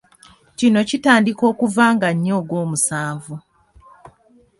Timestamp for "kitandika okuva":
0.89-1.85